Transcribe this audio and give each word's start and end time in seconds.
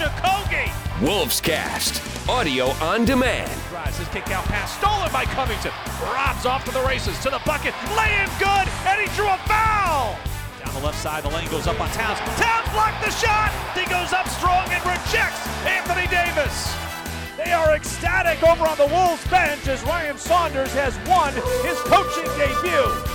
Okogie. 0.00 0.70
Wolves 1.00 1.40
Cast, 1.40 2.02
audio 2.28 2.66
on 2.82 3.04
demand. 3.04 3.50
Drives 3.70 3.98
his 3.98 4.08
kick 4.08 4.30
out 4.30 4.44
pass, 4.46 4.76
stolen 4.78 5.10
by 5.12 5.24
Covington. 5.24 5.72
Robs 6.02 6.46
off 6.46 6.64
to 6.64 6.70
the 6.72 6.82
races, 6.82 7.18
to 7.20 7.30
the 7.30 7.40
bucket, 7.46 7.74
lay 7.96 8.10
in 8.22 8.28
good, 8.38 8.66
and 8.86 9.00
he 9.00 9.06
drew 9.14 9.28
a 9.28 9.38
foul. 9.46 10.18
Down 10.64 10.74
the 10.74 10.80
left 10.80 10.98
side, 10.98 11.22
the 11.22 11.30
lane 11.30 11.48
goes 11.50 11.66
up 11.66 11.80
on 11.80 11.88
Towns. 11.90 12.18
Towns 12.40 12.68
blocked 12.72 13.04
the 13.04 13.10
shot. 13.10 13.52
He 13.74 13.84
goes 13.86 14.12
up 14.12 14.26
strong 14.28 14.66
and 14.70 14.82
rejects 14.82 15.46
Anthony 15.66 16.06
Davis. 16.08 16.74
They 17.36 17.52
are 17.52 17.74
ecstatic 17.74 18.42
over 18.42 18.66
on 18.66 18.78
the 18.78 18.86
Wolves 18.86 19.26
bench 19.28 19.66
as 19.68 19.82
Ryan 19.84 20.18
Saunders 20.18 20.72
has 20.72 20.96
won 21.06 21.34
his 21.62 21.78
coaching 21.86 22.30
debut. 22.38 23.13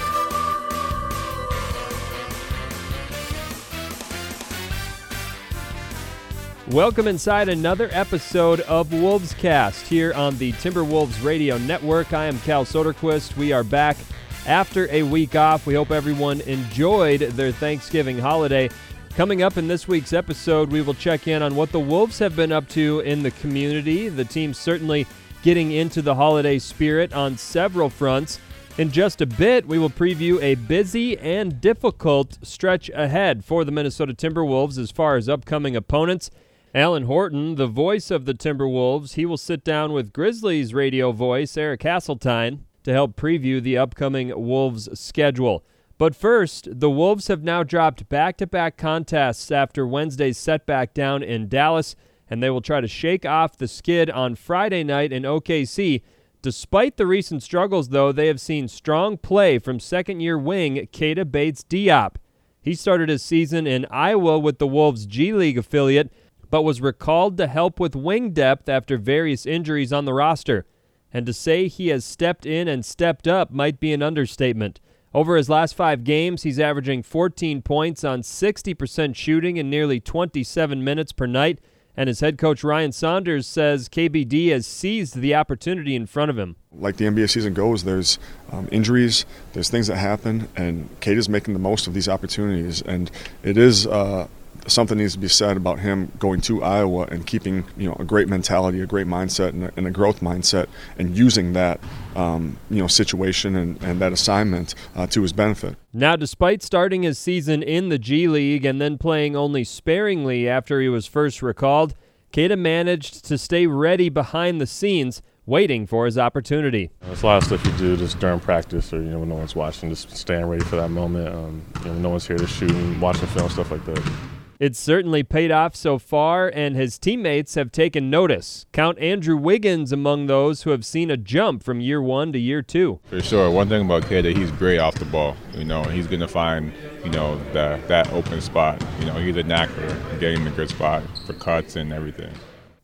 Welcome 6.72 7.08
inside 7.08 7.50
another 7.50 7.90
episode 7.92 8.60
of 8.62 8.94
Wolves 8.94 9.34
Cast 9.34 9.88
here 9.88 10.14
on 10.14 10.38
the 10.38 10.52
Timberwolves 10.54 11.24
Radio 11.24 11.58
Network. 11.58 12.14
I 12.14 12.26
am 12.26 12.38
Cal 12.42 12.64
Soderquist. 12.64 13.36
We 13.36 13.52
are 13.52 13.64
back 13.64 13.98
after 14.46 14.88
a 14.92 15.02
week 15.02 15.36
off. 15.36 15.66
We 15.66 15.74
hope 15.74 15.90
everyone 15.90 16.42
enjoyed 16.42 17.22
their 17.22 17.52
Thanksgiving 17.52 18.20
holiday. 18.20 18.70
Coming 19.16 19.42
up 19.42 19.58
in 19.58 19.68
this 19.68 19.88
week's 19.88 20.14
episode, 20.14 20.72
we 20.72 20.84
will 20.84 20.94
check 20.94 21.28
in 21.28 21.42
on 21.42 21.56
what 21.56 21.72
the 21.72 21.80
Wolves 21.80 22.20
have 22.20 22.36
been 22.36 22.52
up 22.52 22.70
to 22.70 23.00
in 23.00 23.24
the 23.24 23.32
community. 23.32 24.08
The 24.08 24.26
team 24.26 24.54
certainly 24.54 25.08
getting 25.42 25.72
into 25.72 26.04
the 26.04 26.14
holiday 26.14 26.60
spirit 26.60 27.14
on 27.14 27.36
several 27.36 27.90
fronts. 27.90 28.40
In 28.78 28.92
just 28.92 29.22
a 29.22 29.26
bit, 29.26 29.68
we 29.68 29.80
will 29.80 29.90
preview 29.90 30.40
a 30.44 30.54
busy 30.54 31.18
and 31.18 31.60
difficult 31.60 32.38
stretch 32.44 32.92
ahead 32.94 33.44
for 33.44 33.66
the 33.66 33.72
Minnesota 33.72 34.14
Timberwolves 34.14 34.78
as 34.78 34.92
far 34.92 35.16
as 35.18 35.28
upcoming 35.28 35.76
opponents. 35.76 36.30
Alan 36.76 37.04
Horton, 37.04 37.56
the 37.56 37.66
voice 37.66 38.12
of 38.12 38.26
the 38.26 38.34
Timberwolves, 38.36 39.16
he 39.16 39.26
will 39.26 39.38
sit 39.38 39.64
down 39.64 39.92
with 39.92 40.14
Grizzlies 40.14 40.72
radio 40.72 41.12
voice 41.12 41.58
Eric 41.58 41.82
Hasseltine 41.82 42.60
to 42.84 42.94
help 42.94 43.16
preview 43.16 43.62
the 43.62 43.76
upcoming 43.78 44.32
Wolves 44.36 44.88
schedule. 45.00 45.66
But 45.98 46.16
first, 46.16 46.80
the 46.80 46.90
Wolves 46.90 47.28
have 47.28 47.44
now 47.44 47.64
dropped 47.64 48.08
back 48.08 48.38
to 48.38 48.48
back 48.48 48.78
contests 48.78 49.52
after 49.52 49.88
Wednesday's 49.88 50.38
setback 50.38 50.94
down 50.94 51.24
in 51.24 51.50
Dallas, 51.50 51.96
and 52.30 52.42
they 52.42 52.52
will 52.52 52.62
try 52.62 52.82
to 52.82 52.88
shake 52.88 53.26
off 53.26 53.58
the 53.58 53.68
skid 53.68 54.12
on 54.12 54.36
Friday 54.36 54.84
night 54.84 55.12
in 55.12 55.24
OKC. 55.24 56.04
Despite 56.44 56.98
the 56.98 57.08
recent 57.08 57.42
struggles, 57.42 57.90
though, 57.90 58.12
they 58.12 58.28
have 58.28 58.40
seen 58.40 58.68
strong 58.68 59.18
play 59.18 59.58
from 59.58 59.80
second 59.80 60.20
year 60.20 60.38
wing 60.38 60.88
Keita 60.94 61.30
Bates 61.30 61.64
Diop. 61.64 62.16
He 62.62 62.76
started 62.76 63.10
his 63.10 63.24
season 63.24 63.66
in 63.66 63.88
Iowa 63.90 64.38
with 64.38 64.60
the 64.60 64.68
Wolves 64.68 65.08
G 65.08 65.34
League 65.34 65.58
affiliate 65.58 66.14
but 66.50 66.64
was 66.64 66.82
recalled 66.82 67.38
to 67.38 67.48
help 67.48 67.80
with 67.80 67.96
wing 67.96 68.32
depth 68.32 68.70
after 68.70 68.98
various 68.98 69.46
injuries 69.46 69.94
on 69.94 70.06
the 70.06 70.14
roster. 70.14 70.66
And 71.14 71.26
to 71.26 71.34
say 71.34 71.68
he 71.68 71.88
has 71.88 72.06
stepped 72.06 72.46
in 72.46 72.68
and 72.68 72.86
stepped 72.86 73.28
up 73.28 73.52
might 73.52 73.80
be 73.80 73.94
an 73.94 74.04
understatement. 74.04 74.80
Over 75.14 75.38
his 75.38 75.50
last 75.50 75.74
five 75.74 76.04
games, 76.04 76.44
he's 76.44 76.60
averaging 76.60 77.02
14 77.02 77.64
points 77.64 78.04
on 78.04 78.22
60% 78.22 79.16
shooting 79.16 79.58
in 79.58 79.70
nearly 79.70 80.00
27 80.00 80.84
minutes 80.84 81.12
per 81.12 81.26
night. 81.26 81.60
And 81.98 82.08
his 82.08 82.20
head 82.20 82.38
coach 82.38 82.64
Ryan 82.64 82.92
Saunders 82.92 83.48
says 83.48 83.90
KBD 83.90 84.52
has 84.52 84.68
seized 84.68 85.16
the 85.16 85.36
opportunity 85.36 85.96
in 85.96 86.06
front 86.06 86.30
of 86.30 86.38
him. 86.38 86.56
Like 86.72 86.98
the 86.98 87.06
NBA 87.06 87.30
season 87.30 87.54
goes, 87.54 87.84
there's 87.84 88.20
um, 88.52 88.70
injuries, 88.72 89.26
there's 89.54 89.70
things 89.70 89.88
that 89.88 89.98
happen, 89.98 90.48
and 90.56 90.90
Keita 91.02 91.18
is 91.18 91.28
making 91.28 91.56
the 91.56 91.60
most 91.60 91.88
of 91.88 91.94
these 91.94 92.08
opportunities. 92.08 92.82
And 92.84 93.12
it 93.44 93.58
is 93.58 93.88
uh, 93.88 94.28
something 94.68 94.98
needs 94.98 95.14
to 95.14 95.20
be 95.20 95.28
said 95.28 95.58
about 95.58 95.80
him 95.80 96.12
going 96.20 96.42
to 96.42 96.64
Iowa 96.64 97.08
and 97.12 97.26
keeping 97.26 97.66
you 97.78 97.88
know 97.88 97.96
a 98.00 98.04
great 98.04 98.28
mentality, 98.28 98.82
a 98.82 98.86
great 98.86 99.08
mindset, 99.08 99.50
and 99.50 99.66
a, 99.66 99.72
and 99.78 99.88
a 99.88 99.92
growth 99.92 100.22
mindset, 100.22 100.68
and 100.98 101.18
using 101.18 101.54
that 101.54 101.80
um, 102.16 102.58
you 102.70 102.82
know 102.82 102.88
situation 102.88 103.56
and, 103.56 103.82
and 103.84 104.02
that 104.02 104.12
assignment 104.12 104.76
uh, 104.96 105.08
to 105.08 105.22
his 105.22 105.34
benefit. 105.34 105.76
Now, 105.94 106.16
despite 106.16 106.62
starting 106.62 107.04
his 107.04 107.18
season 107.18 107.64
in 107.64 107.90
the 107.90 108.00
G 108.00 108.28
League 108.28 108.66
and 108.66 108.80
then 108.80 108.98
playing 108.98 109.36
only 109.36 109.64
sparingly 109.64 110.48
after 110.48 110.82
he 110.82 110.90
was 110.90 111.06
first 111.06 111.42
recalled, 111.42 111.96
Keita 112.32 112.58
managed 112.58 113.26
to 113.26 113.38
stay 113.38 113.68
ready 113.68 114.10
behind 114.10 114.62
the 114.62 114.68
scenes 114.68 115.22
waiting 115.50 115.88
for 115.88 116.06
his 116.06 116.18
opportunity. 116.18 116.92
There's 117.02 117.24
a 117.24 117.26
lot 117.26 117.38
of 117.40 117.44
stuff 117.46 117.66
you 117.66 117.72
do 117.74 117.98
just 117.98 118.20
during 118.20 118.40
practice 118.40 118.94
or, 118.94 119.02
you 119.02 119.10
know, 119.10 119.20
when 119.20 119.30
no 119.30 119.36
one's 119.36 119.56
watching, 119.56 119.90
just 119.90 120.16
staying 120.16 120.46
ready 120.46 120.64
for 120.64 120.76
that 120.76 120.90
moment. 120.90 121.34
Um, 121.34 121.66
you 121.84 121.92
know, 121.92 121.94
no 121.96 122.10
one's 122.10 122.28
here 122.28 122.38
to 122.38 122.48
shoot 122.48 122.72
and 122.72 123.02
watching 123.02 123.28
film, 123.30 123.50
stuff 123.50 123.72
like 123.72 123.84
that. 123.86 124.12
It's 124.60 124.78
certainly 124.78 125.24
paid 125.24 125.52
off 125.52 125.74
so 125.74 125.98
far, 125.98 126.52
and 126.54 126.76
his 126.76 127.00
teammates 127.00 127.56
have 127.56 127.72
taken 127.72 128.10
notice. 128.10 128.66
Count 128.74 129.00
Andrew 129.00 129.38
Wiggins 129.38 129.94
among 129.94 130.28
those 130.28 130.64
who 130.64 130.72
have 130.72 130.86
seen 130.86 131.10
a 131.10 131.16
jump 131.16 131.64
from 131.64 131.80
year 131.80 132.02
one 132.02 132.34
to 132.34 132.40
year 132.40 132.62
two. 132.62 133.00
For 133.06 133.22
sure. 133.22 133.50
One 133.50 133.70
thing 133.70 133.86
about 133.86 134.04
Keita, 134.04 134.36
he's 134.36 134.52
great 134.52 134.80
off 134.80 134.96
the 134.96 135.06
ball. 135.06 135.38
You 135.54 135.64
know, 135.64 135.84
he's 135.84 136.08
going 136.08 136.20
to 136.20 136.28
find, 136.28 136.74
you 137.06 137.10
know, 137.12 137.42
that, 137.54 137.88
that 137.88 138.12
open 138.12 138.42
spot. 138.42 138.84
You 139.00 139.06
know, 139.06 139.14
he's 139.14 139.38
a 139.38 139.44
knacker, 139.44 140.20
getting 140.20 140.44
the 140.44 140.52
good 140.52 140.70
spot 140.70 141.04
for 141.26 141.32
cuts 141.32 141.78
and 141.78 141.94
everything. 141.94 142.34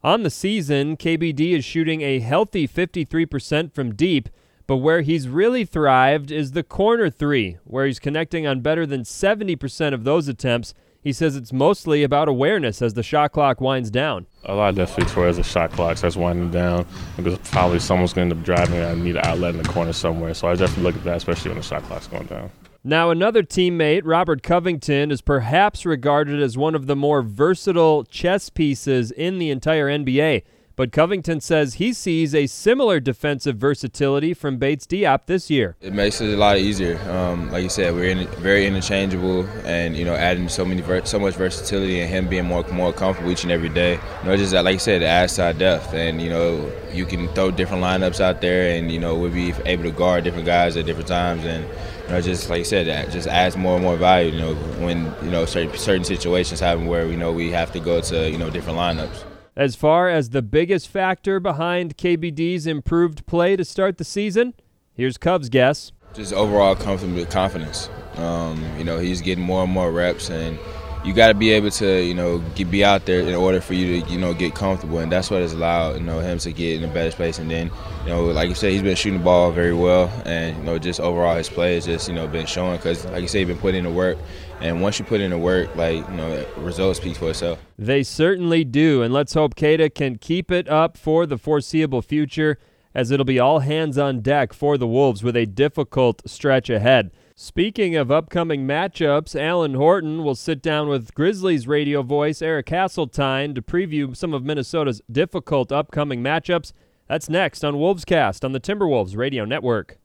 On 0.01 0.23
the 0.23 0.29
season, 0.29 0.95
KBD 0.95 1.57
is 1.57 1.65
shooting 1.65 1.99
a 1.99 2.19
healthy 2.19 2.69
53% 2.69 3.73
from 3.73 3.95
deep, 3.95 4.29
but 4.65 4.77
where 4.77 5.01
he's 5.01 5.27
really 5.27 5.65
thrived 5.65 6.31
is 6.31 6.53
the 6.53 6.63
corner 6.63 7.09
three, 7.09 7.57
where 7.65 7.85
he's 7.85 7.99
connecting 7.99 8.47
on 8.47 8.61
better 8.61 8.85
than 8.85 9.01
70% 9.01 9.93
of 9.93 10.05
those 10.05 10.29
attempts 10.29 10.73
he 11.05 11.13
says 11.13 11.35
it's 11.35 11.53
mostly 11.53 12.01
about 12.01 12.27
awareness 12.27 12.81
as 12.81 12.95
the 12.95 13.03
shot 13.03 13.31
clock 13.31 13.61
winds 13.61 13.91
down. 13.91 14.25
A 14.45 14.55
lot 14.55 14.69
of 14.69 14.75
that 14.75 14.89
for 14.89 15.27
as 15.27 15.37
the 15.37 15.43
shot 15.43 15.71
clock 15.71 15.97
starts 15.97 16.15
winding 16.15 16.49
down 16.49 16.87
because 17.15 17.37
probably 17.49 17.77
someone's 17.77 18.11
going 18.11 18.27
to 18.27 18.35
end 18.35 18.41
up 18.41 18.43
driving. 18.43 18.81
I 18.81 18.95
need 18.95 19.15
an 19.15 19.23
outlet 19.23 19.53
in 19.53 19.61
the 19.61 19.69
corner 19.69 19.93
somewhere. 19.93 20.33
So 20.33 20.47
I 20.47 20.55
definitely 20.55 20.83
look 20.83 20.95
at 20.95 21.03
that, 21.03 21.17
especially 21.17 21.49
when 21.51 21.59
the 21.59 21.63
shot 21.63 21.83
clock's 21.83 22.07
going 22.07 22.25
down. 22.25 22.49
Now, 22.83 23.11
another 23.11 23.43
teammate, 23.43 24.01
Robert 24.03 24.41
Covington, 24.41 25.11
is 25.11 25.21
perhaps 25.21 25.85
regarded 25.85 26.41
as 26.41 26.57
one 26.57 26.73
of 26.73 26.87
the 26.87 26.95
more 26.95 27.21
versatile 27.21 28.03
chess 28.05 28.49
pieces 28.49 29.11
in 29.11 29.37
the 29.37 29.51
entire 29.51 29.87
NBA. 29.87 30.41
But 30.77 30.91
Covington 30.91 31.39
says 31.39 31.75
he 31.75 31.93
sees 31.93 32.35
a 32.35 32.47
similar 32.47 32.99
defensive 32.99 33.55
versatility 33.55 34.33
from 34.33 34.57
Bates 34.57 34.85
Diop 34.85 35.25
this 35.25 35.49
year. 35.49 35.77
It 35.79 35.93
makes 35.93 36.19
it 36.19 36.33
a 36.33 36.37
lot 36.37 36.57
easier. 36.57 36.99
Um, 37.09 37.49
like 37.49 37.63
you 37.63 37.69
said, 37.69 37.93
we're 37.93 38.09
in, 38.09 38.27
very 38.41 38.67
interchangeable, 38.67 39.45
and 39.63 39.95
you 39.95 40.03
know, 40.03 40.15
adding 40.15 40.49
so 40.49 40.65
many 40.65 40.83
so 41.05 41.17
much 41.17 41.35
versatility 41.35 42.01
and 42.01 42.09
him 42.09 42.27
being 42.27 42.43
more 42.43 42.67
more 42.73 42.91
comfortable 42.91 43.31
each 43.31 43.43
and 43.43 43.53
every 43.53 43.69
day. 43.69 43.93
You 43.93 44.29
know, 44.29 44.35
just 44.35 44.53
like 44.53 44.73
you 44.73 44.79
said, 44.79 45.01
adds 45.01 45.35
to 45.35 45.45
our 45.45 45.53
depth, 45.53 45.93
and 45.93 46.21
you 46.21 46.29
know, 46.29 46.69
you 46.91 47.05
can 47.05 47.29
throw 47.29 47.51
different 47.51 47.81
lineups 47.81 48.19
out 48.19 48.41
there, 48.41 48.77
and 48.77 48.91
you 48.91 48.99
know, 48.99 49.15
we'll 49.15 49.31
be 49.31 49.53
able 49.65 49.83
to 49.83 49.91
guard 49.91 50.25
different 50.25 50.45
guys 50.45 50.75
at 50.75 50.85
different 50.85 51.07
times, 51.07 51.45
and 51.45 51.63
you 51.63 52.09
know, 52.09 52.19
just 52.19 52.49
like 52.49 52.59
you 52.59 52.65
said, 52.65 52.87
that 52.87 53.11
just 53.11 53.29
adds 53.29 53.55
more 53.55 53.75
and 53.75 53.83
more 53.83 53.95
value. 53.95 54.33
You 54.33 54.39
know, 54.39 54.55
when 54.83 55.05
you 55.23 55.31
know 55.31 55.45
certain, 55.45 55.77
certain 55.77 56.03
situations 56.03 56.59
happen 56.59 56.85
where 56.85 57.07
we 57.07 57.15
know 57.15 57.31
we 57.31 57.51
have 57.51 57.71
to 57.71 57.79
go 57.79 58.01
to 58.01 58.29
you 58.29 58.37
know 58.37 58.49
different 58.49 58.77
lineups. 58.77 59.23
As 59.57 59.73
far 59.73 60.09
as 60.09 60.31
the 60.31 60.41
biggest 60.41 60.89
factor 60.89 61.39
behind 61.39 61.95
KBD's 61.95 62.67
improved 62.67 63.25
play 63.25 63.55
to 63.55 63.63
start 63.63 63.97
the 63.97 64.03
season, 64.03 64.53
here's 64.93 65.17
Cov's 65.17 65.47
guess. 65.47 65.93
Just 66.13 66.33
overall 66.33 66.75
confidence. 66.75 67.89
Um, 68.17 68.61
you 68.77 68.83
know, 68.83 68.99
he's 68.99 69.21
getting 69.21 69.45
more 69.45 69.63
and 69.63 69.71
more 69.71 69.93
reps, 69.93 70.29
and 70.29 70.59
you 71.05 71.13
got 71.13 71.29
to 71.29 71.33
be 71.35 71.51
able 71.51 71.71
to, 71.71 72.03
you 72.03 72.13
know, 72.13 72.39
get, 72.55 72.69
be 72.69 72.83
out 72.83 73.05
there 73.05 73.21
in 73.21 73.33
order 73.33 73.61
for 73.61 73.75
you 73.75 74.01
to, 74.01 74.11
you 74.11 74.17
know, 74.17 74.33
get 74.33 74.55
comfortable, 74.55 74.99
and 74.99 75.09
that's 75.09 75.31
what 75.31 75.41
has 75.41 75.53
allowed, 75.53 75.95
you 75.95 76.03
know, 76.03 76.19
him 76.19 76.37
to 76.39 76.51
get 76.51 76.81
in 76.81 76.89
a 76.89 76.93
better 76.93 77.11
space. 77.11 77.39
And 77.39 77.49
then, 77.49 77.71
you 78.03 78.09
know, 78.09 78.25
like 78.25 78.49
you 78.49 78.55
said, 78.55 78.73
he's 78.73 78.81
been 78.81 78.97
shooting 78.97 79.19
the 79.19 79.23
ball 79.23 79.53
very 79.53 79.73
well, 79.73 80.11
and 80.25 80.57
you 80.57 80.63
know, 80.63 80.77
just 80.77 80.99
overall 80.99 81.37
his 81.37 81.47
play 81.47 81.75
has 81.75 81.85
just, 81.85 82.09
you 82.09 82.13
know, 82.13 82.27
been 82.27 82.45
showing 82.45 82.75
because, 82.75 83.05
like 83.05 83.21
you 83.21 83.29
said, 83.29 83.39
he's 83.39 83.47
been 83.47 83.57
putting 83.57 83.79
in 83.79 83.83
the 83.85 83.97
work, 83.97 84.17
and 84.61 84.81
once 84.81 84.99
you 84.99 85.05
put 85.05 85.21
in 85.21 85.31
the 85.31 85.37
work, 85.37 85.75
like 85.75 86.07
you 86.07 86.15
know, 86.15 86.45
results 86.57 86.99
speak 86.99 87.17
for 87.17 87.29
itself. 87.29 87.59
They 87.77 88.03
certainly 88.03 88.63
do, 88.63 89.01
and 89.01 89.13
let's 89.13 89.33
hope 89.33 89.55
Keita 89.55 89.93
can 89.93 90.17
keep 90.17 90.51
it 90.51 90.67
up 90.69 90.97
for 90.97 91.25
the 91.25 91.37
foreseeable 91.37 92.01
future, 92.01 92.57
as 92.93 93.11
it'll 93.11 93.25
be 93.25 93.39
all 93.39 93.59
hands 93.59 93.97
on 93.97 94.21
deck 94.21 94.53
for 94.53 94.77
the 94.77 94.87
Wolves 94.87 95.23
with 95.23 95.35
a 95.35 95.45
difficult 95.45 96.21
stretch 96.25 96.69
ahead. 96.69 97.11
Speaking 97.37 97.97
of 97.97 98.11
upcoming 98.11 98.65
matchups, 98.65 99.37
Alan 99.37 99.73
Horton 99.73 100.23
will 100.23 100.35
sit 100.35 100.61
down 100.61 100.87
with 100.87 101.13
Grizzlies 101.13 101.67
radio 101.67 102.01
voice 102.01 102.41
Eric 102.41 102.67
Hasseltine 102.67 103.53
to 103.55 103.61
preview 103.61 104.15
some 104.15 104.33
of 104.33 104.45
Minnesota's 104.45 105.01
difficult 105.11 105.69
upcoming 105.69 106.23
matchups. 106.23 106.71
That's 107.09 107.29
next 107.29 107.65
on 107.65 107.77
Wolves 107.77 108.05
Cast 108.05 108.45
on 108.45 108.53
the 108.53 108.61
Timberwolves 108.61 109.17
Radio 109.17 109.43
Network. 109.43 109.97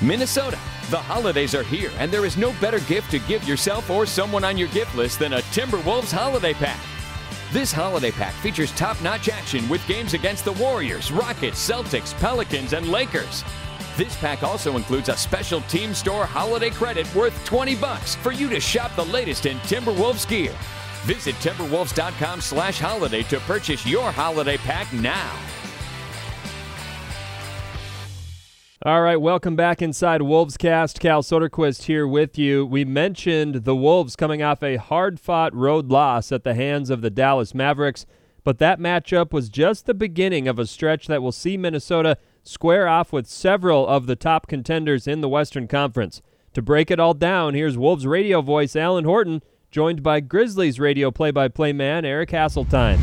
Minnesota, 0.00 0.58
the 0.90 0.96
holidays 0.96 1.56
are 1.56 1.64
here, 1.64 1.90
and 1.98 2.10
there 2.10 2.24
is 2.24 2.36
no 2.36 2.52
better 2.60 2.78
gift 2.80 3.10
to 3.10 3.18
give 3.20 3.46
yourself 3.48 3.90
or 3.90 4.06
someone 4.06 4.44
on 4.44 4.56
your 4.56 4.68
gift 4.68 4.94
list 4.94 5.18
than 5.18 5.32
a 5.32 5.40
Timberwolves 5.50 6.12
holiday 6.12 6.54
pack. 6.54 6.78
This 7.52 7.72
holiday 7.72 8.12
pack 8.12 8.32
features 8.34 8.70
top 8.72 9.00
notch 9.02 9.28
action 9.28 9.68
with 9.68 9.86
games 9.88 10.14
against 10.14 10.44
the 10.44 10.52
Warriors, 10.52 11.10
Rockets, 11.10 11.68
Celtics, 11.68 12.14
Pelicans, 12.20 12.74
and 12.74 12.88
Lakers. 12.88 13.42
This 13.96 14.16
pack 14.18 14.44
also 14.44 14.76
includes 14.76 15.08
a 15.08 15.16
special 15.16 15.62
team 15.62 15.92
store 15.92 16.26
holiday 16.26 16.70
credit 16.70 17.12
worth 17.12 17.44
20 17.44 17.74
bucks 17.76 18.14
for 18.14 18.30
you 18.30 18.48
to 18.50 18.60
shop 18.60 18.94
the 18.94 19.04
latest 19.06 19.46
in 19.46 19.56
Timberwolves 19.60 20.28
gear. 20.28 20.54
Visit 21.02 21.34
Timberwolves.com 21.36 22.40
slash 22.40 22.78
holiday 22.78 23.24
to 23.24 23.40
purchase 23.40 23.84
your 23.84 24.12
holiday 24.12 24.58
pack 24.58 24.92
now. 24.92 25.36
All 28.88 29.02
right, 29.02 29.20
welcome 29.20 29.54
back 29.54 29.82
inside 29.82 30.22
Wolves 30.22 30.56
Cast. 30.56 30.98
Cal 30.98 31.22
Soderquist 31.22 31.82
here 31.82 32.06
with 32.06 32.38
you. 32.38 32.64
We 32.64 32.86
mentioned 32.86 33.64
the 33.66 33.76
Wolves 33.76 34.16
coming 34.16 34.42
off 34.42 34.62
a 34.62 34.76
hard 34.76 35.20
fought 35.20 35.54
road 35.54 35.90
loss 35.90 36.32
at 36.32 36.42
the 36.42 36.54
hands 36.54 36.88
of 36.88 37.02
the 37.02 37.10
Dallas 37.10 37.54
Mavericks, 37.54 38.06
but 38.44 38.56
that 38.60 38.80
matchup 38.80 39.30
was 39.30 39.50
just 39.50 39.84
the 39.84 39.92
beginning 39.92 40.48
of 40.48 40.58
a 40.58 40.64
stretch 40.64 41.06
that 41.06 41.22
will 41.22 41.32
see 41.32 41.58
Minnesota 41.58 42.16
square 42.42 42.88
off 42.88 43.12
with 43.12 43.26
several 43.26 43.86
of 43.86 44.06
the 44.06 44.16
top 44.16 44.46
contenders 44.46 45.06
in 45.06 45.20
the 45.20 45.28
Western 45.28 45.68
Conference. 45.68 46.22
To 46.54 46.62
break 46.62 46.90
it 46.90 46.98
all 46.98 47.12
down, 47.12 47.52
here's 47.52 47.76
Wolves 47.76 48.06
radio 48.06 48.40
voice 48.40 48.74
Alan 48.74 49.04
Horton, 49.04 49.42
joined 49.70 50.02
by 50.02 50.20
Grizzlies 50.20 50.80
radio 50.80 51.10
play 51.10 51.30
by 51.30 51.48
play 51.48 51.74
man 51.74 52.06
Eric 52.06 52.30
Hasseltine. 52.30 53.00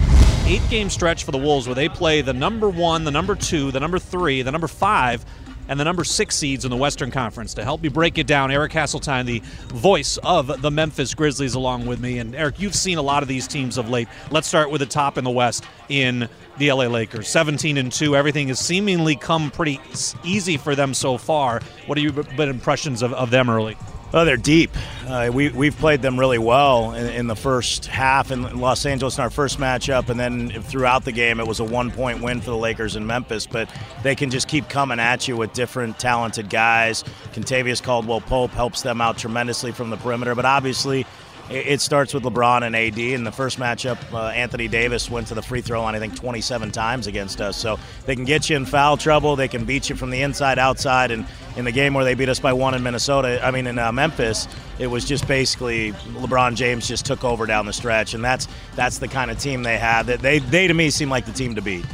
Eight 0.48 0.68
game 0.72 0.90
stretch 0.90 1.24
for 1.24 1.32
the 1.32 1.38
Wolves 1.38 1.68
where 1.68 1.76
they 1.76 1.90
play 1.90 2.22
the 2.22 2.34
number 2.34 2.70
one, 2.70 3.04
the 3.04 3.12
number 3.12 3.36
two, 3.36 3.72
the 3.72 3.80
number 3.80 4.00
three, 4.00 4.42
the 4.42 4.52
number 4.52 4.68
five 4.68 5.24
and 5.68 5.80
the 5.80 5.84
number 5.84 6.04
six 6.04 6.36
seeds 6.36 6.66
in 6.66 6.72
the 6.72 6.78
Western 6.78 7.12
Conference. 7.12 7.54
To 7.56 7.64
help 7.64 7.82
me 7.82 7.90
break 7.90 8.18
it 8.18 8.28
down, 8.28 8.52
Eric 8.52 8.72
Hasseltine, 8.72 9.26
the 9.26 9.40
voice 9.74 10.18
of 10.18 10.62
the 10.62 10.72
Memphis 10.72 11.14
Grizzlies, 11.14 11.56
along 11.56 11.86
with 11.86 12.00
me. 12.00 12.20
And 12.20 12.36
Eric, 12.36 12.60
you've 12.60 12.76
seen 12.76 12.98
a 12.98 13.02
lot 13.02 13.24
of 13.24 13.30
these 13.30 13.48
teams 13.48 13.78
of 13.78 13.90
late. 13.90 14.08
Let's 14.32 14.48
start 14.48 14.70
with 14.70 14.80
the 14.80 14.86
top 14.86 15.18
in 15.18 15.24
the 15.24 15.32
West 15.32 15.64
in 15.90 16.30
the 16.58 16.72
LA 16.72 16.86
Lakers. 16.86 17.28
17 17.28 17.78
and 17.78 17.92
2. 17.92 18.16
Everything 18.16 18.48
has 18.50 18.60
seemingly 18.60 19.16
come 19.16 19.52
pretty 19.52 19.80
easy 20.24 20.58
for 20.58 20.76
them 20.76 20.94
so 20.94 21.18
far. 21.18 21.62
What 21.88 21.98
are 21.98 22.02
your 22.02 22.14
impressions 22.38 23.02
of, 23.02 23.14
of 23.14 23.32
them 23.32 23.50
early? 23.50 23.78
Oh, 24.14 24.24
they're 24.24 24.38
deep. 24.38 24.72
Uh, 25.08 25.30
we, 25.34 25.50
we've 25.50 25.76
played 25.78 26.02
them 26.02 26.18
really 26.18 26.38
well 26.38 26.94
in, 26.94 27.08
in, 27.08 27.28
the 27.28 27.36
first 27.36 27.88
half 27.88 28.32
in 28.32 28.60
Los 28.60 28.86
Angeles 28.86 29.18
in 29.18 29.24
our 29.24 29.30
first 29.30 29.60
matchup, 29.60 30.10
and 30.10 30.20
then 30.20 30.50
throughout 30.64 31.04
the 31.04 31.12
game, 31.12 31.40
it 31.40 31.48
was 31.48 31.60
a 31.60 31.64
one 31.64 31.92
point 31.92 32.22
win 32.22 32.40
for 32.40 32.52
the 32.52 32.58
Lakers 32.58 32.96
in 32.96 33.06
Memphis. 33.06 33.46
But 33.46 33.70
they 34.04 34.16
can 34.16 34.30
just 34.30 34.48
keep 34.48 34.70
coming 34.70 35.00
at 35.00 35.28
you 35.28 35.36
with 35.36 35.54
different 35.54 36.00
talented 36.00 36.50
guys. 36.50 37.04
Kentavious 37.34 37.84
Caldwell 37.84 38.22
Pope 38.22 38.52
helps 38.52 38.84
them 38.84 39.02
out 39.02 39.18
tremendously 39.18 39.72
from 39.72 39.90
the 39.90 39.98
perimeter, 39.98 40.34
but 40.34 40.46
obviously, 40.46 41.06
it 41.50 41.80
starts 41.80 42.14
with 42.14 42.24
LeBron 42.24 42.64
and 42.64 42.76
AD. 42.76 42.98
In 42.98 43.24
the 43.24 43.32
first 43.32 43.60
matchup, 43.60 43.98
uh, 44.14 44.30
Anthony 44.30 44.68
Davis 44.68 45.10
went 45.10 45.28
to 45.28 45.36
the 45.36 45.42
free 45.42 45.62
throw 45.62 45.82
line, 45.82 45.94
I 45.94 46.00
think, 46.00 46.16
27 46.16 46.72
times 46.72 47.08
against 47.08 47.40
us. 47.40 47.56
So 47.56 47.78
they 48.06 48.16
can 48.16 48.26
get 48.26 48.50
you 48.50 48.56
in 48.56 48.66
foul 48.66 48.98
trouble. 48.98 49.36
They 49.36 49.48
can 49.48 49.64
beat 49.64 49.90
you 49.90 49.96
from 49.96 50.10
the 50.10 50.22
inside, 50.22 50.58
outside. 50.58 51.12
And 51.12 51.26
in 51.56 51.66
the 51.66 51.72
game 51.72 51.94
where 51.94 52.04
they 52.04 52.16
beat 52.16 52.30
us 52.30 52.40
by 52.40 52.54
one 52.54 52.74
in 52.74 52.82
Minnesota, 52.82 53.40
I 53.46 53.52
mean, 53.52 53.68
in 53.68 53.78
uh, 53.78 53.92
Memphis, 53.92 54.48
it 54.80 54.88
was 54.88 55.06
just 55.06 55.28
basically 55.28 55.92
LeBron 55.92 56.56
James 56.56 56.88
just 56.88 57.06
took 57.06 57.24
over 57.24 57.46
down 57.46 57.66
the 57.66 57.74
stretch. 57.74 58.14
And 58.16 58.24
that's 58.24 58.48
that's 58.76 58.98
the 58.98 59.08
kind 59.08 59.30
of 59.30 59.38
team 59.38 59.62
they 59.62 59.78
have. 59.78 60.08
That 60.08 60.22
they, 60.22 60.40
they 60.40 60.68
to 60.68 60.74
me, 60.74 60.90
seem 60.90 61.10
like 61.10 61.26
the 61.26 61.34
team 61.34 61.56
to 61.56 61.62
beat 61.62 61.86